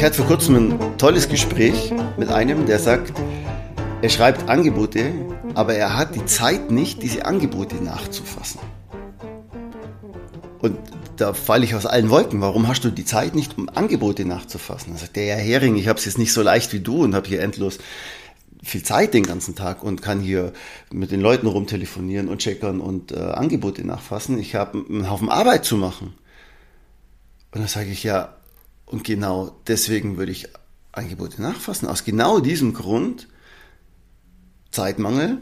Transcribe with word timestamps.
Ich 0.00 0.06
hatte 0.06 0.16
vor 0.16 0.28
kurzem 0.28 0.56
ein 0.56 0.96
tolles 0.96 1.28
Gespräch 1.28 1.92
mit 2.16 2.30
einem, 2.30 2.64
der 2.64 2.78
sagt, 2.78 3.12
er 4.00 4.08
schreibt 4.08 4.48
Angebote, 4.48 5.12
aber 5.52 5.74
er 5.74 5.94
hat 5.94 6.14
die 6.14 6.24
Zeit 6.24 6.70
nicht, 6.70 7.02
diese 7.02 7.26
Angebote 7.26 7.76
nachzufassen. 7.84 8.60
Und 10.60 10.78
da 11.18 11.34
falle 11.34 11.66
ich 11.66 11.74
aus 11.74 11.84
allen 11.84 12.08
Wolken. 12.08 12.40
Warum 12.40 12.66
hast 12.66 12.82
du 12.82 12.88
die 12.88 13.04
Zeit 13.04 13.34
nicht, 13.34 13.58
um 13.58 13.68
Angebote 13.68 14.24
nachzufassen? 14.24 14.94
Da 14.94 15.00
sagt 15.00 15.16
der 15.16 15.36
Herr 15.36 15.44
Hering, 15.44 15.76
ich 15.76 15.86
habe 15.86 15.98
es 15.98 16.06
jetzt 16.06 16.16
nicht 16.16 16.32
so 16.32 16.40
leicht 16.40 16.72
wie 16.72 16.80
du 16.80 17.04
und 17.04 17.14
habe 17.14 17.28
hier 17.28 17.42
endlos 17.42 17.76
viel 18.62 18.82
Zeit 18.82 19.12
den 19.12 19.24
ganzen 19.24 19.54
Tag 19.54 19.82
und 19.82 20.00
kann 20.00 20.20
hier 20.20 20.54
mit 20.90 21.10
den 21.10 21.20
Leuten 21.20 21.46
rumtelefonieren 21.46 22.28
und 22.28 22.38
checkern 22.38 22.80
und 22.80 23.12
äh, 23.12 23.18
Angebote 23.18 23.86
nachfassen. 23.86 24.38
Ich 24.38 24.54
habe 24.54 24.82
einen 24.88 25.10
Haufen 25.10 25.28
Arbeit 25.28 25.66
zu 25.66 25.76
machen. 25.76 26.14
Und 27.52 27.60
dann 27.60 27.68
sage 27.68 27.90
ich 27.90 28.02
ja, 28.02 28.39
und 28.90 29.04
genau 29.04 29.56
deswegen 29.68 30.16
würde 30.16 30.32
ich 30.32 30.48
Angebote 30.92 31.40
nachfassen. 31.40 31.88
Aus 31.88 32.04
genau 32.04 32.40
diesem 32.40 32.74
Grund, 32.74 33.28
Zeitmangel, 34.72 35.38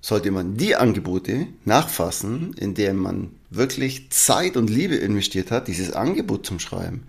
sollte 0.00 0.30
man 0.30 0.56
die 0.56 0.76
Angebote 0.76 1.46
nachfassen, 1.64 2.52
in 2.54 2.74
denen 2.74 2.98
man 2.98 3.30
wirklich 3.50 4.10
Zeit 4.10 4.56
und 4.56 4.68
Liebe 4.68 4.96
investiert 4.96 5.50
hat, 5.50 5.66
dieses 5.66 5.92
Angebot 5.92 6.44
zum 6.44 6.58
Schreiben. 6.60 7.06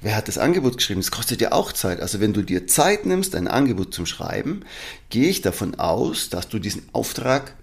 Wer 0.00 0.16
hat 0.16 0.28
das 0.28 0.38
Angebot 0.38 0.78
geschrieben? 0.78 1.00
Das 1.00 1.10
kostet 1.10 1.42
ja 1.42 1.52
auch 1.52 1.72
Zeit. 1.72 2.00
Also 2.00 2.20
wenn 2.20 2.32
du 2.32 2.42
dir 2.42 2.66
Zeit 2.66 3.06
nimmst, 3.06 3.34
ein 3.34 3.48
Angebot 3.48 3.94
zum 3.94 4.06
Schreiben, 4.06 4.64
gehe 5.10 5.28
ich 5.28 5.42
davon 5.42 5.76
aus, 5.76 6.30
dass 6.30 6.48
du 6.48 6.58
diesen 6.58 6.88
Auftrag 6.92 7.54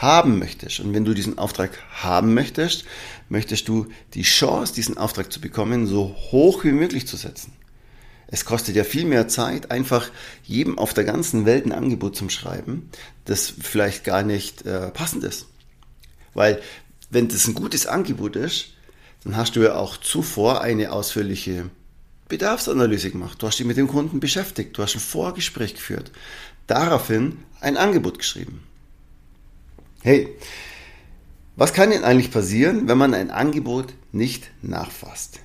haben 0.00 0.38
möchtest. 0.38 0.80
Und 0.80 0.94
wenn 0.94 1.04
du 1.04 1.14
diesen 1.14 1.38
Auftrag 1.38 1.70
haben 1.90 2.34
möchtest, 2.34 2.84
möchtest 3.28 3.68
du 3.68 3.86
die 4.14 4.22
Chance, 4.22 4.74
diesen 4.74 4.98
Auftrag 4.98 5.32
zu 5.32 5.40
bekommen, 5.40 5.86
so 5.86 6.14
hoch 6.30 6.64
wie 6.64 6.72
möglich 6.72 7.06
zu 7.06 7.16
setzen. 7.16 7.52
Es 8.28 8.44
kostet 8.44 8.74
ja 8.74 8.84
viel 8.84 9.04
mehr 9.04 9.28
Zeit, 9.28 9.70
einfach 9.70 10.10
jedem 10.42 10.78
auf 10.78 10.92
der 10.92 11.04
ganzen 11.04 11.46
Welt 11.46 11.64
ein 11.64 11.72
Angebot 11.72 12.16
zum 12.16 12.28
Schreiben, 12.28 12.90
das 13.24 13.52
vielleicht 13.60 14.04
gar 14.04 14.22
nicht 14.22 14.66
äh, 14.66 14.90
passend 14.90 15.24
ist. 15.24 15.46
Weil 16.34 16.60
wenn 17.08 17.28
das 17.28 17.46
ein 17.46 17.54
gutes 17.54 17.86
Angebot 17.86 18.36
ist, 18.36 18.74
dann 19.22 19.36
hast 19.36 19.56
du 19.56 19.62
ja 19.62 19.76
auch 19.76 19.96
zuvor 19.96 20.60
eine 20.60 20.92
ausführliche 20.92 21.70
Bedarfsanalyse 22.28 23.10
gemacht. 23.12 23.40
Du 23.40 23.46
hast 23.46 23.58
dich 23.58 23.66
mit 23.66 23.76
dem 23.76 23.88
Kunden 23.88 24.20
beschäftigt, 24.20 24.76
du 24.76 24.82
hast 24.82 24.94
ein 24.94 25.00
Vorgespräch 25.00 25.74
geführt, 25.74 26.10
daraufhin 26.66 27.38
ein 27.60 27.76
Angebot 27.76 28.18
geschrieben. 28.18 28.64
Hey, 30.06 30.28
was 31.56 31.72
kann 31.72 31.90
denn 31.90 32.04
eigentlich 32.04 32.30
passieren, 32.30 32.86
wenn 32.86 32.96
man 32.96 33.12
ein 33.12 33.32
Angebot 33.32 33.92
nicht 34.12 34.52
nachfasst? 34.62 35.40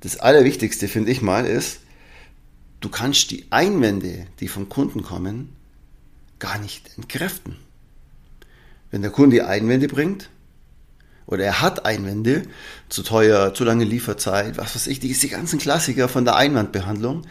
Das 0.00 0.16
Allerwichtigste, 0.16 0.88
finde 0.88 1.10
ich 1.10 1.20
mal, 1.20 1.44
ist, 1.44 1.80
du 2.80 2.88
kannst 2.88 3.30
die 3.32 3.44
Einwände, 3.50 4.26
die 4.40 4.48
vom 4.48 4.70
Kunden 4.70 5.02
kommen, 5.02 5.54
gar 6.38 6.58
nicht 6.58 6.90
entkräften. 6.96 7.56
Wenn 8.90 9.02
der 9.02 9.10
Kunde 9.10 9.46
Einwände 9.46 9.86
bringt, 9.86 10.30
oder 11.26 11.44
er 11.44 11.60
hat 11.60 11.84
Einwände, 11.84 12.44
zu 12.88 13.02
teuer, 13.02 13.52
zu 13.52 13.64
lange 13.64 13.84
Lieferzeit, 13.84 14.56
was 14.56 14.74
weiß 14.74 14.86
ich, 14.86 15.00
die, 15.00 15.12
die 15.12 15.28
ganzen 15.28 15.58
Klassiker 15.58 16.08
von 16.08 16.24
der 16.24 16.36
Einwandbehandlung, 16.36 17.26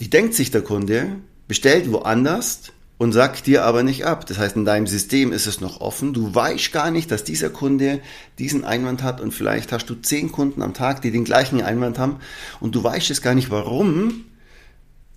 die 0.00 0.10
denkt 0.10 0.34
sich 0.34 0.50
der 0.50 0.62
Kunde, 0.62 1.14
bestellt 1.46 1.92
woanders 1.92 2.73
und 2.96 3.12
sagt 3.12 3.46
dir 3.46 3.64
aber 3.64 3.82
nicht 3.82 4.06
ab. 4.06 4.26
Das 4.26 4.38
heißt, 4.38 4.56
in 4.56 4.64
deinem 4.64 4.86
System 4.86 5.32
ist 5.32 5.46
es 5.46 5.60
noch 5.60 5.80
offen. 5.80 6.12
Du 6.12 6.34
weißt 6.34 6.72
gar 6.72 6.90
nicht, 6.90 7.10
dass 7.10 7.24
dieser 7.24 7.50
Kunde 7.50 8.00
diesen 8.38 8.64
Einwand 8.64 9.02
hat 9.02 9.20
und 9.20 9.32
vielleicht 9.32 9.72
hast 9.72 9.86
du 9.86 9.94
zehn 9.94 10.30
Kunden 10.30 10.62
am 10.62 10.74
Tag, 10.74 11.02
die 11.02 11.10
den 11.10 11.24
gleichen 11.24 11.60
Einwand 11.60 11.98
haben 11.98 12.16
und 12.60 12.74
du 12.74 12.84
weißt 12.84 13.10
es 13.10 13.22
gar 13.22 13.34
nicht 13.34 13.50
warum, 13.50 14.24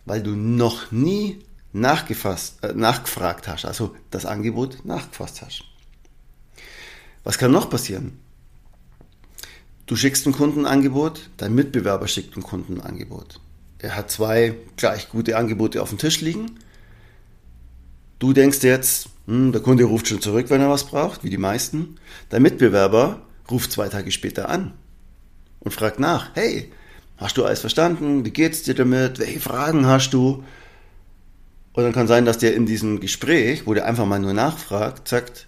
weil 0.05 0.23
du 0.23 0.31
noch 0.31 0.91
nie 0.91 1.39
nachgefasst, 1.73 2.63
äh, 2.63 2.73
nachgefragt 2.73 3.47
hast, 3.47 3.65
also 3.65 3.95
das 4.09 4.25
Angebot 4.25 4.83
nachgefasst 4.85 5.41
hast. 5.41 5.63
Was 7.23 7.38
kann 7.38 7.51
noch 7.51 7.69
passieren? 7.69 8.19
Du 9.85 9.95
schickst 9.95 10.25
ein 10.25 10.33
Kundenangebot, 10.33 11.29
dein 11.38 11.53
Mitbewerber 11.53 12.07
schickt 12.07 12.35
ein 12.35 12.44
Kundenangebot. 12.44 13.39
Er 13.79 13.95
hat 13.95 14.09
zwei 14.09 14.55
gleich 14.75 15.09
gute 15.09 15.38
Angebote 15.38 15.81
auf 15.81 15.89
dem 15.89 15.99
Tisch 15.99 16.21
liegen 16.21 16.57
Du 18.19 18.33
denkst 18.33 18.63
jetzt, 18.63 19.09
hm, 19.28 19.51
der 19.51 19.61
Kunde 19.61 19.83
ruft 19.83 20.07
schon 20.07 20.22
zurück, 20.22 20.50
wenn 20.50 20.61
er 20.61 20.69
was 20.69 20.85
braucht, 20.85 21.23
wie 21.23 21.29
die 21.29 21.38
meisten. 21.38 21.97
Dein 22.29 22.41
Mitbewerber 22.41 23.22
ruft 23.50 23.72
zwei 23.72 23.89
Tage 23.89 24.11
später 24.11 24.50
an 24.50 24.73
und 25.59 25.72
fragt 25.72 26.00
nach, 26.00 26.31
hey, 26.33 26.72
hast 27.17 27.38
du 27.38 27.45
alles 27.45 27.59
verstanden? 27.59 28.25
Wie 28.25 28.31
geht's 28.31 28.63
dir 28.63 28.73
damit? 28.73 29.19
Welche 29.19 29.39
Fragen 29.39 29.85
hast 29.85 30.11
du? 30.11 30.44
Und 31.73 31.83
dann 31.83 31.94
kann 31.94 32.07
sein, 32.07 32.25
dass 32.25 32.39
der 32.39 32.56
in 32.56 32.66
diesem 32.66 33.00
Gespräch, 33.00 33.67
wo 33.67 33.73
der 33.75 33.85
einfach 33.85 34.06
mal 34.06 34.19
nur 34.19 34.33
nachfragt, 34.33 35.07
sagt, 35.07 35.47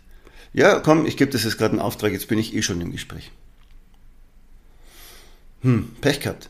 ja, 0.54 0.80
komm, 0.80 1.06
ich 1.06 1.18
gebe 1.18 1.32
das 1.32 1.44
jetzt 1.44 1.58
gerade 1.58 1.72
einen 1.72 1.82
Auftrag, 1.82 2.12
jetzt 2.12 2.28
bin 2.28 2.38
ich 2.38 2.54
eh 2.54 2.62
schon 2.62 2.82
im 2.82 2.92
Gespräch. 2.92 3.32
Hm, 5.62 5.90
Pech 6.02 6.20
gehabt. 6.20 6.50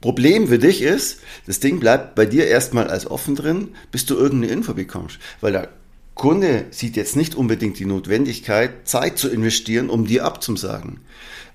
Problem 0.00 0.48
für 0.48 0.58
dich 0.58 0.82
ist, 0.82 1.20
das 1.46 1.60
Ding 1.60 1.80
bleibt 1.80 2.14
bei 2.14 2.26
dir 2.26 2.46
erstmal 2.46 2.88
als 2.88 3.06
offen 3.06 3.34
drin, 3.34 3.68
bis 3.90 4.06
du 4.06 4.14
irgendeine 4.14 4.52
Info 4.52 4.74
bekommst. 4.74 5.18
Weil 5.40 5.52
der 5.52 5.68
Kunde 6.14 6.66
sieht 6.70 6.96
jetzt 6.96 7.16
nicht 7.16 7.34
unbedingt 7.34 7.78
die 7.78 7.84
Notwendigkeit, 7.84 8.88
Zeit 8.88 9.18
zu 9.18 9.28
investieren, 9.28 9.90
um 9.90 10.06
dir 10.06 10.24
abzusagen. 10.24 11.00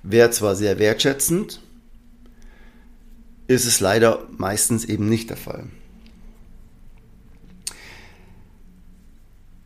Wäre 0.04 0.32
zwar 0.32 0.56
sehr 0.56 0.80
wertschätzend, 0.80 1.62
ist 3.48 3.66
es 3.66 3.80
leider 3.80 4.28
meistens 4.38 4.86
eben 4.86 5.10
nicht 5.10 5.30
der 5.30 5.38
Fall. 5.38 5.66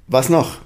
Was 0.08 0.30
noch? 0.30 0.62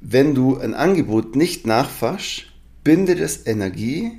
Wenn 0.00 0.34
du 0.34 0.58
ein 0.58 0.74
Angebot 0.74 1.36
nicht 1.36 1.66
nachfasst, 1.66 2.46
bindet 2.84 3.18
es 3.18 3.46
Energie 3.46 4.12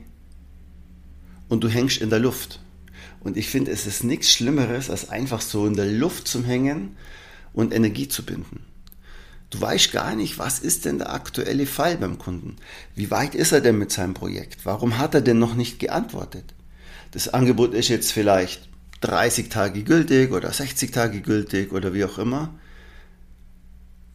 und 1.49 1.63
du 1.63 1.69
hängst 1.69 2.01
in 2.01 2.09
der 2.09 2.19
Luft. 2.19 2.59
Und 3.19 3.37
ich 3.37 3.49
finde, 3.49 3.71
es 3.71 3.85
ist 3.85 4.03
nichts 4.03 4.31
Schlimmeres, 4.31 4.89
als 4.89 5.09
einfach 5.09 5.41
so 5.41 5.65
in 5.65 5.75
der 5.75 5.85
Luft 5.85 6.27
zu 6.27 6.43
hängen 6.43 6.95
und 7.53 7.73
Energie 7.73 8.07
zu 8.07 8.23
binden. 8.23 8.65
Du 9.49 9.61
weißt 9.61 9.91
gar 9.93 10.15
nicht, 10.15 10.39
was 10.39 10.59
ist 10.59 10.85
denn 10.85 10.97
der 10.97 11.13
aktuelle 11.13 11.65
Fall 11.65 11.97
beim 11.97 12.17
Kunden? 12.17 12.57
Wie 12.95 13.11
weit 13.11 13.33
ist 13.33 13.53
er 13.53 13.61
denn 13.61 13.77
mit 13.77 13.91
seinem 13.91 14.13
Projekt? 14.13 14.65
Warum 14.65 14.97
hat 14.97 15.15
er 15.15 15.21
denn 15.21 15.39
noch 15.39 15.55
nicht 15.55 15.79
geantwortet? 15.79 16.53
Das 17.11 17.29
Angebot 17.29 17.73
ist 17.73 17.87
jetzt 17.87 18.11
vielleicht 18.11 18.67
30 19.01 19.49
Tage 19.49 19.83
gültig 19.83 20.31
oder 20.31 20.51
60 20.51 20.91
Tage 20.91 21.21
gültig 21.21 21.71
oder 21.71 21.93
wie 21.93 22.03
auch 22.03 22.17
immer. 22.17 22.53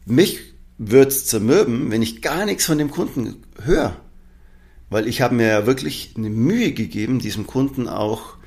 Mich 0.05 0.39
wird 0.77 1.09
es 1.09 1.25
zermürben, 1.25 1.89
wenn 1.91 2.01
ich 2.01 2.21
gar 2.21 2.45
nichts 2.45 2.65
von 2.65 2.77
dem 2.77 2.91
Kunden 2.91 3.43
höre. 3.63 3.95
Weil 4.89 5.07
ich 5.07 5.21
habe 5.21 5.33
mir 5.33 5.47
ja 5.47 5.65
wirklich 5.65 6.13
eine 6.15 6.29
Mühe 6.29 6.73
gegeben, 6.73 7.17
diesem 7.17 7.47
Kunden 7.47 7.87
auch 7.87 8.37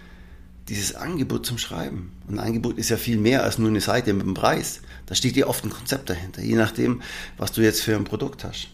dieses 0.69 0.95
Angebot 0.95 1.47
zum 1.47 1.59
Schreiben. 1.59 2.13
Und 2.27 2.39
ein 2.39 2.47
Angebot 2.47 2.79
ist 2.79 2.91
ja 2.91 2.97
viel 2.97 3.19
mehr 3.19 3.45
als 3.45 3.59
nur 3.59 3.69
eine 3.69 3.81
Seite 3.81 4.13
mit 4.13 4.27
dem 4.27 4.35
Preis. 4.35 4.81
Da 5.07 5.15
steht 5.15 5.37
ja 5.37 5.47
oft 5.47 5.65
ein 5.65 5.71
Konzept 5.71 6.11
dahinter, 6.11 6.43
je 6.43 6.57
nachdem, 6.57 7.03
was 7.37 7.53
du 7.53 7.63
jetzt 7.63 7.83
für 7.83 7.95
ein 7.95 8.05
Produkt 8.05 8.45
hast. 8.45 8.69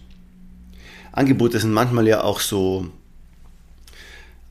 Angebote 1.12 1.60
sind 1.60 1.72
manchmal 1.72 2.08
ja 2.08 2.22
auch 2.22 2.40
so 2.40 2.86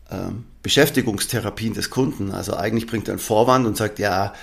äh, 0.10 0.32
Beschäftigungstherapien 0.62 1.74
des 1.74 1.90
Kunden. 1.90 2.32
Also 2.32 2.56
eigentlich 2.56 2.86
bringt 2.86 3.08
er 3.08 3.14
einen 3.14 3.20
Vorwand 3.20 3.66
und 3.66 3.76
sagt, 3.76 3.98
ja, 3.98 4.34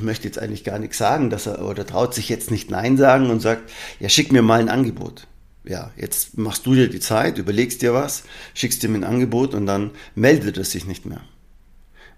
möchte 0.00 0.28
jetzt 0.28 0.38
eigentlich 0.38 0.64
gar 0.64 0.78
nichts 0.78 0.98
sagen, 0.98 1.30
dass 1.30 1.46
er 1.46 1.64
oder 1.64 1.84
traut 1.86 2.14
sich 2.14 2.28
jetzt 2.28 2.50
nicht 2.50 2.70
Nein 2.70 2.96
sagen 2.96 3.30
und 3.30 3.40
sagt, 3.40 3.70
ja, 3.98 4.08
schick 4.08 4.30
mir 4.30 4.42
mal 4.42 4.60
ein 4.60 4.68
Angebot. 4.68 5.26
Ja, 5.64 5.90
jetzt 5.96 6.38
machst 6.38 6.64
du 6.66 6.74
dir 6.74 6.88
die 6.88 7.00
Zeit, 7.00 7.38
überlegst 7.38 7.82
dir 7.82 7.92
was, 7.92 8.22
schickst 8.54 8.84
ihm 8.84 8.94
ein 8.94 9.04
Angebot 9.04 9.54
und 9.54 9.66
dann 9.66 9.90
meldet 10.14 10.56
er 10.56 10.64
sich 10.64 10.86
nicht 10.86 11.04
mehr. 11.04 11.20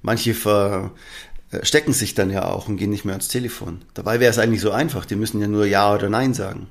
Manche 0.03 0.35
verstecken 0.35 1.93
sich 1.93 2.15
dann 2.15 2.31
ja 2.31 2.47
auch 2.47 2.69
und 2.69 2.77
gehen 2.77 2.91
nicht 2.91 3.05
mehr 3.05 3.15
ans 3.15 3.29
Telefon. 3.29 3.83
Dabei 3.95 4.21
wäre 4.21 4.31
es 4.31 4.39
eigentlich 4.39 4.61
so 4.61 4.71
einfach, 4.71 5.05
die 5.05 5.17
müssen 5.17 5.41
ja 5.41 5.47
nur 5.47 5.67
Ja 5.67 5.95
oder 5.95 6.09
Nein 6.09 6.35
sagen. 6.35 6.69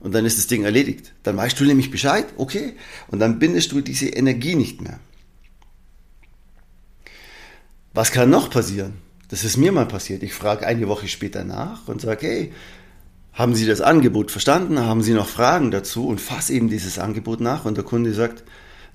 Und 0.00 0.14
dann 0.14 0.26
ist 0.26 0.38
das 0.38 0.46
Ding 0.46 0.64
erledigt. 0.64 1.12
Dann 1.22 1.36
weißt 1.36 1.58
du 1.58 1.64
nämlich 1.64 1.90
Bescheid, 1.90 2.26
okay, 2.36 2.74
und 3.08 3.20
dann 3.20 3.38
bindest 3.38 3.72
du 3.72 3.80
diese 3.80 4.08
Energie 4.08 4.54
nicht 4.54 4.82
mehr. 4.82 5.00
Was 7.94 8.12
kann 8.12 8.28
noch 8.28 8.50
passieren? 8.50 8.94
Das 9.28 9.44
ist 9.44 9.56
mir 9.56 9.72
mal 9.72 9.86
passiert. 9.86 10.22
Ich 10.22 10.34
frage 10.34 10.66
eine 10.66 10.88
Woche 10.88 11.08
später 11.08 11.44
nach 11.44 11.88
und 11.88 12.00
sage, 12.00 12.26
hey, 12.26 12.52
haben 13.32 13.54
Sie 13.54 13.66
das 13.66 13.80
Angebot 13.80 14.30
verstanden? 14.30 14.78
Haben 14.78 15.02
Sie 15.02 15.12
noch 15.12 15.28
Fragen 15.28 15.70
dazu? 15.70 16.06
Und 16.06 16.20
fasse 16.20 16.52
eben 16.52 16.68
dieses 16.68 16.98
Angebot 16.98 17.40
nach 17.40 17.64
und 17.64 17.76
der 17.76 17.84
Kunde 17.84 18.12
sagt, 18.12 18.44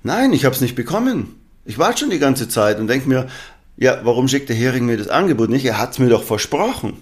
nein, 0.02 0.32
ich 0.32 0.44
habe 0.44 0.54
es 0.54 0.60
nicht 0.60 0.76
bekommen. 0.76 1.39
Ich 1.64 1.78
warte 1.78 2.00
schon 2.00 2.10
die 2.10 2.18
ganze 2.18 2.48
Zeit 2.48 2.78
und 2.78 2.86
denke 2.86 3.08
mir, 3.08 3.28
ja, 3.76 4.00
warum 4.04 4.28
schickt 4.28 4.48
der 4.48 4.56
Hering 4.56 4.86
mir 4.86 4.96
das 4.96 5.08
Angebot 5.08 5.50
nicht? 5.50 5.64
Er 5.64 5.78
hat 5.78 5.92
es 5.92 5.98
mir 5.98 6.08
doch 6.08 6.22
versprochen. 6.22 6.98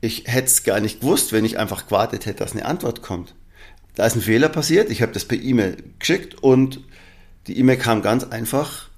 Ich 0.00 0.24
hätte 0.26 0.48
es 0.48 0.62
gar 0.62 0.80
nicht 0.80 1.00
gewusst, 1.00 1.32
wenn 1.32 1.44
ich 1.44 1.58
einfach 1.58 1.86
gewartet 1.86 2.26
hätte, 2.26 2.44
dass 2.44 2.52
eine 2.52 2.66
Antwort 2.66 3.00
kommt. 3.00 3.34
Da 3.94 4.04
ist 4.06 4.16
ein 4.16 4.22
Fehler 4.22 4.48
passiert, 4.48 4.90
ich 4.90 5.02
habe 5.02 5.12
das 5.12 5.24
per 5.24 5.38
E-Mail 5.40 5.76
geschickt 5.98 6.42
und 6.42 6.80
die 7.46 7.58
E-Mail 7.58 7.76
kam 7.76 8.02
ganz 8.02 8.24
einfach, 8.24 8.90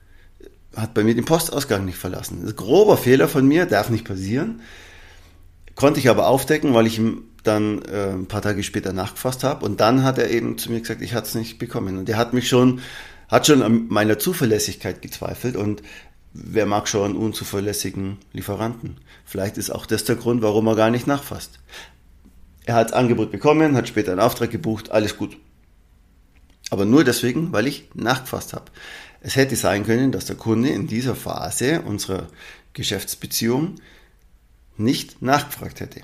hat 0.75 0.95
bei 0.95 1.05
mir 1.05 1.15
den 1.15 1.25
Postausgang 1.25 1.85
nicht 1.85 1.99
verlassen. 1.99 2.41
Das 2.41 2.51
ist 2.51 2.59
ein 2.59 2.65
grober 2.65 2.97
Fehler 2.97 3.29
von 3.29 3.47
mir, 3.47 3.67
darf 3.67 3.91
nicht 3.91 4.05
passieren. 4.05 4.63
Konnte 5.75 6.01
ich 6.01 6.09
aber 6.09 6.29
aufdecken, 6.29 6.75
weil 6.75 6.87
ich 6.87 6.99
ihm 6.99 7.25
dann 7.43 7.83
äh, 7.83 8.13
ein 8.13 8.27
paar 8.27 8.43
Tage 8.43 8.63
später 8.63 8.93
nachgefasst 8.93 9.45
habe 9.45 9.65
und 9.65 9.81
dann 9.81 10.03
hat 10.03 10.19
er 10.19 10.31
eben 10.31 10.59
zu 10.59 10.73
mir 10.73 10.81
gesagt, 10.81 11.03
ich 11.03 11.15
hatte 11.15 11.29
es 11.29 11.35
nicht 11.35 11.59
bekommen. 11.59 11.99
Und 11.99 12.09
er 12.09 12.17
hat 12.17 12.33
mich 12.33 12.49
schon 12.49 12.81
hat 13.29 13.47
schon 13.47 13.63
an 13.63 13.89
meiner 13.89 14.19
Zuverlässigkeit 14.19 15.03
gezweifelt 15.03 15.57
und 15.57 15.83
wer 16.33 16.67
mag 16.67 16.89
schon 16.89 17.17
unzuverlässigen 17.17 18.19
Lieferanten? 18.33 18.99
Vielleicht 19.25 19.57
ist 19.59 19.71
auch 19.71 19.87
das 19.87 20.05
der 20.05 20.17
Grund, 20.17 20.43
warum 20.43 20.67
er 20.67 20.77
gar 20.77 20.91
nicht 20.91 21.07
nachfasst. 21.07 21.59
Er 22.65 22.75
hat 22.75 22.93
Angebot 22.93 23.31
bekommen, 23.31 23.77
hat 23.77 23.89
später 23.89 24.13
einen 24.13 24.21
Auftrag 24.21 24.51
gebucht, 24.51 24.91
alles 24.91 25.17
gut. 25.17 25.37
Aber 26.71 26.85
nur 26.85 27.05
deswegen, 27.05 27.53
weil 27.53 27.67
ich 27.67 27.89
nachgefasst 27.95 28.53
habe. 28.53 28.73
Es 29.21 29.37
hätte 29.37 29.57
sein 29.57 29.85
können, 29.85 30.13
dass 30.13 30.27
der 30.27 30.37
Kunde 30.37 30.69
in 30.69 30.87
dieser 30.87 31.15
Phase 31.15 31.83
unserer 31.83 32.29
Geschäftsbeziehung 32.73 33.77
nicht 34.77 35.23
nachgefragt 35.23 35.81
hätte. 35.81 36.01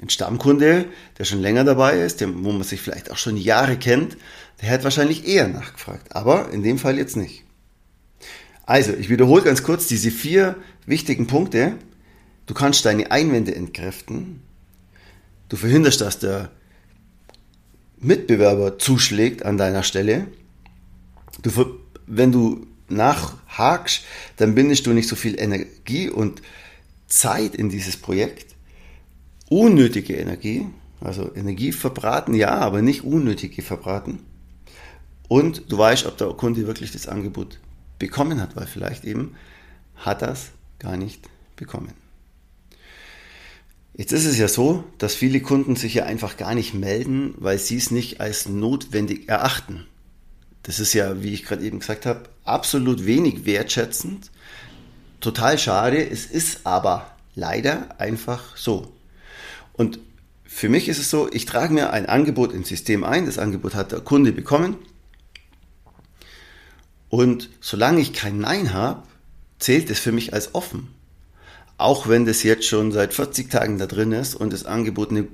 Ein 0.00 0.10
Stammkunde, 0.10 0.86
der 1.18 1.24
schon 1.24 1.40
länger 1.40 1.64
dabei 1.64 1.98
ist, 1.98 2.20
wo 2.20 2.52
man 2.52 2.62
sich 2.62 2.80
vielleicht 2.80 3.10
auch 3.10 3.16
schon 3.16 3.36
Jahre 3.36 3.76
kennt, 3.76 4.16
der 4.62 4.70
hat 4.70 4.84
wahrscheinlich 4.84 5.26
eher 5.26 5.48
nachgefragt. 5.48 6.14
Aber 6.14 6.50
in 6.52 6.62
dem 6.62 6.78
Fall 6.78 6.98
jetzt 6.98 7.16
nicht. 7.16 7.44
Also, 8.64 8.92
ich 8.92 9.08
wiederhole 9.08 9.42
ganz 9.42 9.62
kurz 9.62 9.88
diese 9.88 10.10
vier 10.10 10.56
wichtigen 10.86 11.26
Punkte. 11.26 11.74
Du 12.46 12.54
kannst 12.54 12.84
deine 12.84 13.10
Einwände 13.10 13.54
entkräften. 13.54 14.42
Du 15.48 15.56
verhinderst, 15.56 16.00
dass 16.00 16.18
der 16.18 16.50
Mitbewerber 17.98 18.78
zuschlägt 18.78 19.44
an 19.44 19.56
deiner 19.56 19.82
Stelle. 19.82 20.28
Du, 21.42 21.50
wenn 22.06 22.30
du 22.30 22.66
nachhakst, 22.88 24.02
dann 24.36 24.54
bindest 24.54 24.86
du 24.86 24.92
nicht 24.92 25.08
so 25.08 25.16
viel 25.16 25.40
Energie 25.40 26.08
und 26.08 26.42
Zeit 27.06 27.54
in 27.54 27.68
dieses 27.68 27.96
Projekt 27.96 28.54
unnötige 29.48 30.16
Energie, 30.16 30.66
also 31.00 31.34
Energie 31.34 31.72
verbraten, 31.72 32.34
ja, 32.34 32.56
aber 32.58 32.82
nicht 32.82 33.04
unnötige 33.04 33.62
verbraten. 33.62 34.20
Und 35.28 35.70
du 35.70 35.78
weißt, 35.78 36.06
ob 36.06 36.16
der 36.16 36.28
Kunde 36.28 36.66
wirklich 36.66 36.92
das 36.92 37.06
Angebot 37.06 37.58
bekommen 37.98 38.40
hat, 38.40 38.56
weil 38.56 38.66
vielleicht 38.66 39.04
eben 39.04 39.34
hat 39.96 40.22
das 40.22 40.50
gar 40.78 40.96
nicht 40.96 41.28
bekommen. 41.56 41.92
Jetzt 43.94 44.12
ist 44.12 44.26
es 44.26 44.38
ja 44.38 44.46
so, 44.46 44.84
dass 44.98 45.14
viele 45.14 45.40
Kunden 45.40 45.74
sich 45.74 45.94
ja 45.94 46.04
einfach 46.04 46.36
gar 46.36 46.54
nicht 46.54 46.72
melden, 46.72 47.34
weil 47.38 47.58
sie 47.58 47.76
es 47.76 47.90
nicht 47.90 48.20
als 48.20 48.48
notwendig 48.48 49.28
erachten. 49.28 49.86
Das 50.62 50.78
ist 50.78 50.92
ja, 50.92 51.22
wie 51.22 51.34
ich 51.34 51.44
gerade 51.44 51.64
eben 51.64 51.80
gesagt 51.80 52.06
habe, 52.06 52.28
absolut 52.44 53.06
wenig 53.06 53.44
wertschätzend. 53.44 54.30
Total 55.20 55.58
schade. 55.58 56.08
Es 56.08 56.26
ist 56.26 56.64
aber 56.64 57.10
leider 57.34 58.00
einfach 58.00 58.56
so. 58.56 58.92
Und 59.78 60.00
für 60.44 60.68
mich 60.68 60.88
ist 60.88 60.98
es 60.98 61.08
so, 61.08 61.30
ich 61.32 61.46
trage 61.46 61.72
mir 61.72 61.92
ein 61.92 62.06
Angebot 62.06 62.52
ins 62.52 62.68
System 62.68 63.04
ein, 63.04 63.26
das 63.26 63.38
Angebot 63.38 63.74
hat 63.74 63.92
der 63.92 64.00
Kunde 64.00 64.32
bekommen. 64.32 64.76
Und 67.08 67.48
solange 67.60 68.00
ich 68.00 68.12
kein 68.12 68.38
Nein 68.38 68.74
habe, 68.74 69.04
zählt 69.58 69.88
es 69.88 70.00
für 70.00 70.12
mich 70.12 70.34
als 70.34 70.54
offen. 70.54 70.88
Auch 71.78 72.08
wenn 72.08 72.26
das 72.26 72.42
jetzt 72.42 72.66
schon 72.66 72.90
seit 72.90 73.14
40 73.14 73.50
Tagen 73.50 73.78
da 73.78 73.86
drin 73.86 74.10
ist 74.10 74.34
und 74.34 74.52
das 74.52 74.66
Angebot 74.66 75.10
eine 75.10 75.28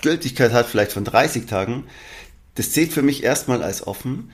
Gültigkeit 0.00 0.52
hat, 0.52 0.66
vielleicht 0.66 0.92
von 0.92 1.04
30 1.04 1.44
Tagen, 1.44 1.84
das 2.54 2.72
zählt 2.72 2.92
für 2.92 3.02
mich 3.02 3.22
erstmal 3.22 3.62
als 3.62 3.86
offen, 3.86 4.30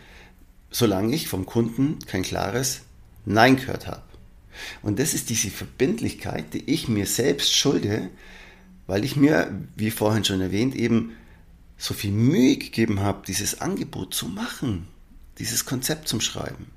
solange 0.71 1.15
ich 1.15 1.29
vom 1.29 1.45
Kunden 1.45 1.99
kein 2.07 2.23
klares 2.23 2.83
Nein 3.25 3.57
gehört 3.57 3.89
habe. 3.89 4.03
Und 4.81 5.01
das 5.01 5.13
ist 5.13 5.29
diese 5.29 5.51
Verbindlichkeit, 5.51 6.55
die 6.55 6.71
ich 6.71 6.87
mir 6.87 7.07
selbst 7.07 7.55
schulde, 7.55 8.11
weil 8.87 9.05
ich 9.05 9.17
mir, 9.17 9.51
wie 9.77 9.91
vorhin 9.91 10.25
schon 10.25 10.41
erwähnt, 10.41 10.75
eben 10.75 11.13
so 11.79 11.95
viel 11.95 12.13
Mühe 12.13 12.57
gegeben 12.57 13.01
habe, 13.01 13.27
dieses 13.27 13.61
Angebot 13.61 14.15
zu 14.15 14.27
machen, 14.29 14.89
dieses 15.39 15.65
Konzept 15.65 16.09
zum 16.09 16.21
Schreiben. 16.21 16.71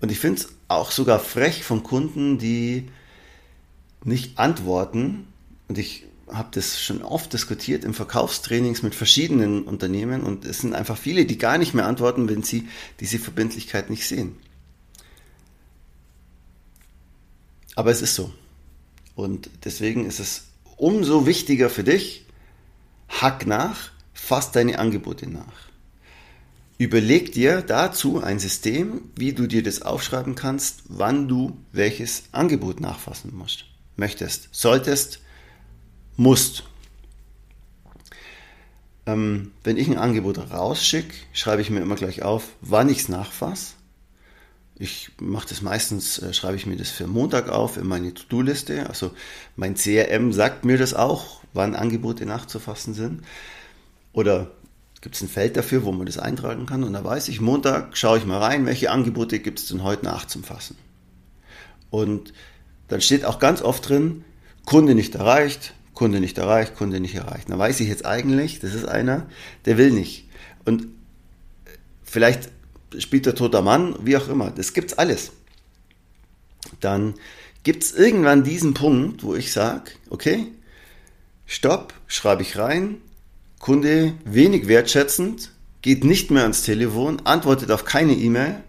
Und 0.00 0.10
ich 0.10 0.18
finde 0.18 0.40
es 0.40 0.48
auch 0.68 0.90
sogar 0.90 1.20
frech 1.20 1.62
von 1.62 1.82
Kunden, 1.82 2.38
die 2.38 2.88
nicht 4.04 4.38
antworten. 4.38 5.28
Und 5.68 5.78
ich 5.78 6.06
habe 6.28 6.48
das 6.52 6.80
schon 6.80 7.02
oft 7.02 7.32
diskutiert 7.32 7.84
im 7.84 7.94
Verkaufstrainings 7.94 8.82
mit 8.82 8.94
verschiedenen 8.94 9.62
Unternehmen 9.62 10.22
und 10.22 10.44
es 10.44 10.60
sind 10.60 10.74
einfach 10.74 10.96
viele, 10.96 11.26
die 11.26 11.38
gar 11.38 11.58
nicht 11.58 11.74
mehr 11.74 11.86
antworten, 11.86 12.28
wenn 12.28 12.42
sie 12.42 12.68
diese 13.00 13.18
Verbindlichkeit 13.18 13.90
nicht 13.90 14.06
sehen. 14.06 14.36
Aber 17.74 17.90
es 17.90 18.02
ist 18.02 18.14
so. 18.14 18.32
Und 19.14 19.50
deswegen 19.64 20.06
ist 20.06 20.20
es 20.20 20.44
umso 20.82 21.26
wichtiger 21.26 21.70
für 21.70 21.84
dich, 21.84 22.26
hack 23.08 23.46
nach, 23.46 23.92
fass 24.12 24.50
deine 24.50 24.80
Angebote 24.80 25.30
nach. 25.30 25.70
Überleg 26.76 27.30
dir 27.30 27.62
dazu 27.62 28.20
ein 28.20 28.40
System, 28.40 29.02
wie 29.14 29.32
du 29.32 29.46
dir 29.46 29.62
das 29.62 29.82
aufschreiben 29.82 30.34
kannst, 30.34 30.82
wann 30.88 31.28
du 31.28 31.56
welches 31.70 32.24
Angebot 32.32 32.80
nachfassen 32.80 33.32
musst, 33.32 33.66
möchtest, 33.94 34.48
solltest, 34.50 35.20
musst. 36.16 36.64
Ähm, 39.06 39.52
wenn 39.62 39.76
ich 39.76 39.86
ein 39.88 39.98
Angebot 39.98 40.38
rausschicke, 40.50 41.14
schreibe 41.32 41.62
ich 41.62 41.70
mir 41.70 41.80
immer 41.80 41.94
gleich 41.94 42.22
auf, 42.22 42.48
wann 42.60 42.88
ich 42.88 42.98
es 42.98 43.08
nachfasse 43.08 43.74
ich 44.82 45.12
mache 45.20 45.48
das 45.48 45.62
meistens, 45.62 46.18
äh, 46.18 46.34
schreibe 46.34 46.56
ich 46.56 46.66
mir 46.66 46.76
das 46.76 46.90
für 46.90 47.06
Montag 47.06 47.48
auf 47.48 47.76
in 47.76 47.86
meine 47.86 48.12
To-Do-Liste. 48.12 48.88
Also 48.88 49.12
mein 49.54 49.76
CRM 49.76 50.32
sagt 50.32 50.64
mir 50.64 50.76
das 50.76 50.92
auch, 50.92 51.40
wann 51.52 51.76
Angebote 51.76 52.26
nachzufassen 52.26 52.92
sind. 52.92 53.22
Oder 54.12 54.50
gibt 55.00 55.14
es 55.14 55.22
ein 55.22 55.28
Feld 55.28 55.56
dafür, 55.56 55.84
wo 55.84 55.92
man 55.92 56.06
das 56.06 56.18
eintragen 56.18 56.66
kann. 56.66 56.82
Und 56.82 56.94
da 56.94 57.04
weiß 57.04 57.28
ich, 57.28 57.40
Montag 57.40 57.96
schaue 57.96 58.18
ich 58.18 58.26
mal 58.26 58.38
rein, 58.38 58.66
welche 58.66 58.90
Angebote 58.90 59.38
gibt 59.38 59.60
es 59.60 59.68
denn 59.68 59.84
heute 59.84 60.04
nach 60.04 60.26
zum 60.26 60.42
Fassen. 60.42 60.76
Und 61.90 62.32
dann 62.88 63.00
steht 63.00 63.24
auch 63.24 63.38
ganz 63.38 63.62
oft 63.62 63.88
drin, 63.88 64.24
Kunde 64.66 64.96
nicht 64.96 65.14
erreicht, 65.14 65.74
Kunde 65.94 66.18
nicht 66.18 66.38
erreicht, 66.38 66.74
Kunde 66.74 66.98
nicht 66.98 67.14
erreicht. 67.14 67.48
Da 67.50 67.58
weiß 67.58 67.78
ich 67.78 67.88
jetzt 67.88 68.04
eigentlich, 68.04 68.58
das 68.58 68.74
ist 68.74 68.86
einer, 68.86 69.26
der 69.64 69.78
will 69.78 69.92
nicht. 69.92 70.28
Und 70.64 70.88
vielleicht 72.02 72.50
spielt 72.98 73.26
der 73.26 73.34
toter 73.34 73.62
Mann, 73.62 73.96
wie 74.02 74.16
auch 74.16 74.28
immer. 74.28 74.50
Das 74.50 74.72
gibt's 74.72 74.94
alles. 74.94 75.32
Dann 76.80 77.14
gibt's 77.62 77.92
irgendwann 77.92 78.44
diesen 78.44 78.74
Punkt, 78.74 79.22
wo 79.22 79.34
ich 79.34 79.52
sage, 79.52 79.92
okay, 80.10 80.46
stopp, 81.46 81.94
schreibe 82.06 82.42
ich 82.42 82.56
rein, 82.58 82.98
Kunde 83.58 84.14
wenig 84.24 84.66
wertschätzend, 84.66 85.50
geht 85.82 86.04
nicht 86.04 86.30
mehr 86.30 86.42
ans 86.42 86.62
Telefon, 86.62 87.22
antwortet 87.24 87.70
auf 87.70 87.84
keine 87.84 88.14
E-Mail 88.14 88.62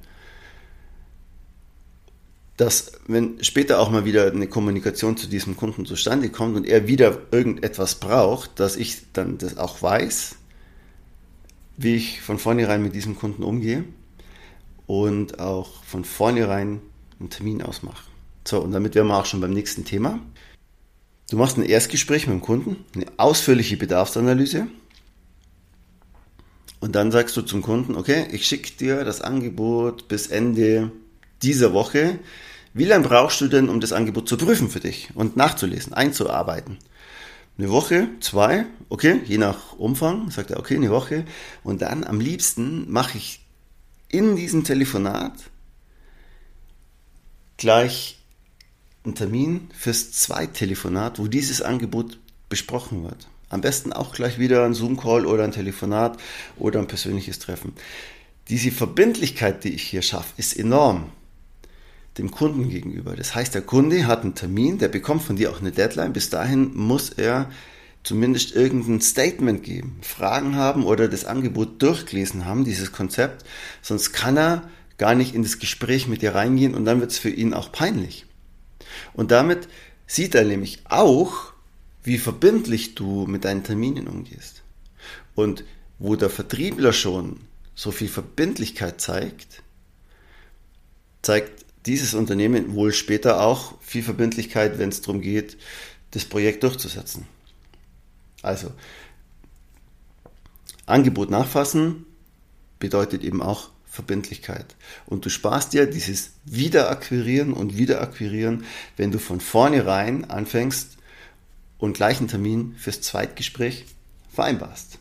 dass 2.57 2.91
wenn 3.07 3.43
später 3.43 3.79
auch 3.79 3.89
mal 3.89 4.05
wieder 4.05 4.31
eine 4.31 4.47
Kommunikation 4.47 5.17
zu 5.17 5.27
diesem 5.27 5.57
Kunden 5.57 5.85
zustande 5.85 6.29
kommt 6.29 6.55
und 6.55 6.67
er 6.67 6.87
wieder 6.87 7.19
irgendetwas 7.31 7.95
braucht, 7.95 8.59
dass 8.59 8.75
ich 8.75 9.11
dann 9.11 9.37
das 9.37 9.57
auch 9.57 9.81
weiß, 9.81 10.35
wie 11.77 11.95
ich 11.95 12.21
von 12.21 12.37
vornherein 12.37 12.83
mit 12.83 12.93
diesem 12.93 13.17
Kunden 13.17 13.43
umgehe 13.43 13.83
und 14.87 15.39
auch 15.39 15.83
von 15.83 16.05
vornherein 16.05 16.81
einen 17.19 17.29
Termin 17.29 17.61
ausmache. 17.61 18.03
So, 18.45 18.59
und 18.59 18.71
damit 18.71 18.95
wären 18.95 19.07
wir 19.07 19.17
auch 19.17 19.25
schon 19.25 19.41
beim 19.41 19.53
nächsten 19.53 19.85
Thema. 19.85 20.19
Du 21.29 21.37
machst 21.37 21.57
ein 21.57 21.63
Erstgespräch 21.63 22.27
mit 22.27 22.33
dem 22.35 22.41
Kunden, 22.41 22.85
eine 22.95 23.05
ausführliche 23.17 23.77
Bedarfsanalyse 23.77 24.67
und 26.83 26.95
dann 26.97 27.13
sagst 27.13 27.37
du 27.37 27.41
zum 27.43 27.61
Kunden, 27.61 27.95
okay, 27.95 28.27
ich 28.33 28.45
schicke 28.45 28.73
dir 28.73 29.05
das 29.05 29.21
Angebot 29.21 30.09
bis 30.09 30.27
Ende 30.27 30.91
dieser 31.41 31.71
Woche. 31.71 32.19
Wie 32.73 32.83
lange 32.83 33.07
brauchst 33.07 33.39
du 33.39 33.47
denn, 33.47 33.69
um 33.69 33.79
das 33.79 33.93
Angebot 33.93 34.27
zu 34.27 34.35
prüfen 34.35 34.69
für 34.69 34.81
dich 34.81 35.09
und 35.15 35.37
nachzulesen, 35.37 35.93
einzuarbeiten? 35.93 36.79
Eine 37.57 37.69
Woche, 37.69 38.09
zwei, 38.19 38.65
okay, 38.89 39.21
je 39.23 39.37
nach 39.37 39.77
Umfang, 39.77 40.29
sagt 40.29 40.51
er, 40.51 40.59
okay, 40.59 40.75
eine 40.75 40.89
Woche. 40.89 41.23
Und 41.63 41.81
dann 41.81 42.03
am 42.03 42.19
liebsten 42.19 42.91
mache 42.91 43.17
ich 43.17 43.42
in 44.13 44.35
diesem 44.35 44.63
Telefonat 44.63 45.33
gleich 47.57 48.19
einen 49.03 49.15
Termin 49.15 49.69
fürs 49.75 50.11
Zweittelefonat, 50.11 51.17
wo 51.17 51.27
dieses 51.27 51.61
Angebot 51.61 52.19
besprochen 52.47 53.03
wird. 53.03 53.27
Am 53.49 53.61
besten 53.61 53.91
auch 53.91 54.13
gleich 54.13 54.37
wieder 54.37 54.65
ein 54.65 54.75
Zoom-Call 54.75 55.25
oder 55.25 55.43
ein 55.43 55.51
Telefonat 55.51 56.17
oder 56.57 56.79
ein 56.79 56.87
persönliches 56.87 57.39
Treffen. 57.39 57.73
Diese 58.49 58.71
Verbindlichkeit, 58.71 59.63
die 59.63 59.73
ich 59.73 59.83
hier 59.83 60.03
schaffe, 60.03 60.33
ist 60.37 60.57
enorm 60.57 61.09
dem 62.19 62.29
Kunden 62.29 62.69
gegenüber. 62.69 63.15
Das 63.15 63.33
heißt, 63.33 63.55
der 63.55 63.63
Kunde 63.63 64.05
hat 64.05 64.21
einen 64.21 64.35
Termin, 64.35 64.77
der 64.77 64.89
bekommt 64.89 65.23
von 65.23 65.35
dir 65.35 65.49
auch 65.49 65.59
eine 65.59 65.71
Deadline. 65.71 66.13
Bis 66.13 66.29
dahin 66.29 66.75
muss 66.75 67.09
er 67.09 67.49
zumindest 68.03 68.55
irgendein 68.55 69.01
Statement 69.01 69.63
geben, 69.63 69.97
Fragen 70.01 70.55
haben 70.55 70.83
oder 70.83 71.07
das 71.07 71.25
Angebot 71.25 71.81
durchgelesen 71.81 72.45
haben, 72.45 72.65
dieses 72.65 72.91
Konzept. 72.91 73.45
Sonst 73.81 74.11
kann 74.11 74.37
er 74.37 74.69
gar 74.97 75.15
nicht 75.15 75.33
in 75.33 75.43
das 75.43 75.59
Gespräch 75.59 76.07
mit 76.07 76.21
dir 76.21 76.35
reingehen 76.35 76.75
und 76.75 76.85
dann 76.85 76.99
wird 76.99 77.11
es 77.11 77.17
für 77.17 77.29
ihn 77.29 77.53
auch 77.53 77.71
peinlich. 77.71 78.25
Und 79.13 79.31
damit 79.31 79.67
sieht 80.05 80.35
er 80.35 80.43
nämlich 80.43 80.81
auch, 80.85 81.53
wie 82.03 82.17
verbindlich 82.17 82.95
du 82.95 83.25
mit 83.25 83.45
deinen 83.45 83.63
Terminen 83.63 84.07
umgehst. 84.07 84.61
Und 85.35 85.63
wo 85.99 86.15
der 86.15 86.29
Vertriebler 86.29 86.93
schon 86.93 87.39
so 87.75 87.91
viel 87.91 88.09
Verbindlichkeit 88.09 88.99
zeigt, 88.99 89.63
zeigt 91.21 91.65
dieses 91.85 92.13
Unternehmen 92.13 92.75
wohl 92.75 92.93
später 92.93 93.41
auch 93.41 93.79
viel 93.81 94.03
Verbindlichkeit, 94.03 94.77
wenn 94.77 94.89
es 94.89 95.01
darum 95.01 95.21
geht, 95.21 95.57
das 96.11 96.25
Projekt 96.25 96.63
durchzusetzen. 96.63 97.25
Also, 98.43 98.71
Angebot 100.85 101.31
nachfassen 101.31 102.05
bedeutet 102.77 103.23
eben 103.23 103.41
auch 103.41 103.69
Verbindlichkeit. 103.85 104.75
Und 105.05 105.25
du 105.25 105.29
sparst 105.29 105.73
dir 105.73 105.85
dieses 105.85 106.31
Wiederakquirieren 106.45 107.53
und 107.53 107.77
Wiederakquirieren, 107.77 108.65
wenn 108.97 109.11
du 109.11 109.19
von 109.19 109.39
vornherein 109.39 110.29
anfängst 110.29 110.97
und 111.77 111.93
gleich 111.93 112.19
einen 112.19 112.27
Termin 112.27 112.75
fürs 112.77 113.01
Zweitgespräch 113.01 113.85
vereinbarst. 114.31 114.97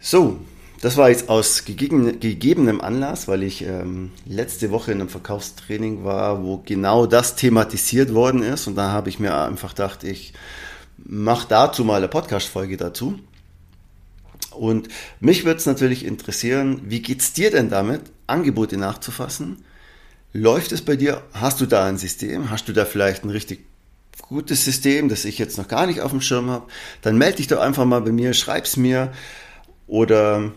So, 0.00 0.40
das 0.80 0.96
war 0.96 1.10
jetzt 1.10 1.28
aus 1.28 1.64
gegebenem 1.64 2.80
Anlass, 2.80 3.28
weil 3.28 3.42
ich 3.42 3.62
ähm, 3.62 4.12
letzte 4.24 4.70
Woche 4.70 4.92
in 4.92 5.00
einem 5.00 5.08
Verkaufstraining 5.08 6.04
war, 6.04 6.42
wo 6.42 6.58
genau 6.58 7.06
das 7.06 7.36
thematisiert 7.36 8.14
worden 8.14 8.42
ist. 8.42 8.66
Und 8.66 8.76
da 8.76 8.90
habe 8.90 9.08
ich 9.08 9.18
mir 9.18 9.34
einfach 9.36 9.70
gedacht, 9.70 10.04
ich 10.04 10.32
mache 10.98 11.46
dazu 11.48 11.84
mal 11.84 11.96
eine 11.96 12.08
Podcast-Folge 12.08 12.76
dazu. 12.76 13.18
Und 14.50 14.88
mich 15.20 15.44
würde 15.44 15.58
es 15.58 15.66
natürlich 15.66 16.04
interessieren, 16.04 16.82
wie 16.84 17.02
geht 17.02 17.20
es 17.20 17.32
dir 17.32 17.50
denn 17.50 17.68
damit, 17.68 18.02
Angebote 18.26 18.76
nachzufassen? 18.76 19.64
Läuft 20.32 20.72
es 20.72 20.82
bei 20.82 20.96
dir? 20.96 21.22
Hast 21.32 21.60
du 21.60 21.66
da 21.66 21.86
ein 21.86 21.98
System? 21.98 22.50
Hast 22.50 22.68
du 22.68 22.72
da 22.72 22.84
vielleicht 22.84 23.24
ein 23.24 23.30
richtig 23.30 23.66
gutes 24.22 24.64
System, 24.64 25.08
das 25.08 25.24
ich 25.24 25.38
jetzt 25.38 25.58
noch 25.58 25.68
gar 25.68 25.86
nicht 25.86 26.00
auf 26.00 26.10
dem 26.10 26.20
Schirm 26.20 26.50
habe? 26.50 26.66
Dann 27.02 27.18
melde 27.18 27.36
dich 27.36 27.48
doch 27.48 27.60
einfach 27.60 27.84
mal 27.84 28.00
bei 28.00 28.12
mir, 28.12 28.34
schreib 28.34 28.64
es 28.64 28.76
mir 28.76 29.12
oder 29.86 30.52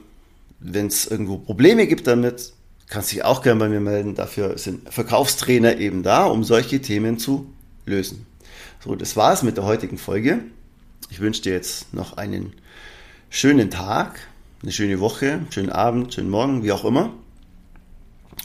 wenn 0.59 0.87
es 0.87 1.05
irgendwo 1.05 1.37
Probleme 1.37 1.87
gibt 1.87 2.07
damit, 2.07 2.53
kannst 2.87 3.11
dich 3.11 3.23
auch 3.23 3.41
gerne 3.41 3.59
bei 3.59 3.69
mir 3.69 3.79
melden. 3.79 4.15
Dafür 4.15 4.57
sind 4.57 4.91
Verkaufstrainer 4.91 5.77
eben 5.77 6.03
da, 6.03 6.25
um 6.25 6.43
solche 6.43 6.81
Themen 6.81 7.19
zu 7.19 7.53
lösen. 7.85 8.25
So, 8.83 8.95
das 8.95 9.15
war 9.15 9.33
es 9.33 9.43
mit 9.43 9.57
der 9.57 9.65
heutigen 9.65 9.97
Folge. 9.97 10.41
Ich 11.09 11.19
wünsche 11.19 11.41
dir 11.41 11.53
jetzt 11.53 11.93
noch 11.93 12.17
einen 12.17 12.53
schönen 13.29 13.69
Tag, 13.69 14.19
eine 14.61 14.71
schöne 14.71 14.99
Woche, 14.99 15.41
schönen 15.49 15.71
Abend, 15.71 16.13
schönen 16.13 16.29
Morgen, 16.29 16.63
wie 16.63 16.71
auch 16.71 16.85
immer. 16.85 17.13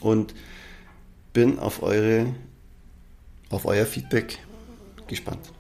Und 0.01 0.35
bin 1.33 1.59
auf 1.59 1.83
eure, 1.83 2.35
auf 3.51 3.67
euer 3.67 3.87
Feedback 3.87 4.39
gespannt. 5.07 5.53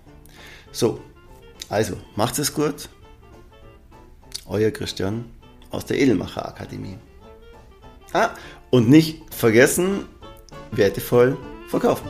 So, 0.72 1.00
also 1.68 1.96
macht 2.16 2.38
es 2.38 2.54
gut. 2.54 2.88
Euer 4.46 4.70
Christian 4.70 5.24
aus 5.70 5.86
der 5.86 5.98
Edelmacher 5.98 6.46
Akademie. 6.46 6.98
Ah, 8.12 8.30
und 8.70 8.88
nicht 8.88 9.22
vergessen, 9.34 10.06
wertevoll 10.70 11.36
verkaufen. 11.68 12.08